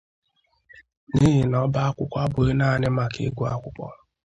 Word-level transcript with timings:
n'ihi 1.13 1.41
na 1.51 1.57
ọbá 1.65 1.79
akwụkwọ 1.87 2.17
abụghị 2.25 2.53
naanị 2.59 2.87
maka 2.97 3.19
ịgụ 3.27 3.43
akwụkwọ." 3.53 3.85